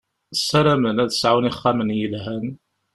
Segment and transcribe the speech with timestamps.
[0.47, 2.45] Saramen ad sɛun ixxamen yelhan.